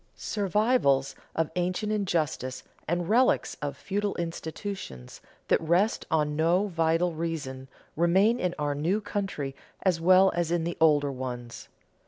Survivals 0.15 1.13
of 1.35 1.51
ancient 1.55 1.91
injustice 1.91 2.63
and 2.87 3.07
relics 3.07 3.55
of 3.61 3.77
feudal 3.77 4.15
institutions 4.15 5.21
that 5.47 5.61
rest 5.61 6.07
on 6.09 6.35
no 6.35 6.69
vital 6.69 7.13
reason 7.13 7.67
remain 7.95 8.39
in 8.39 8.55
our 8.57 8.73
new 8.73 8.99
country 8.99 9.55
as 9.83 10.01
well 10.01 10.31
as 10.33 10.49
in 10.51 10.63
the 10.63 10.75
older 10.81 11.11
ones. 11.11 11.67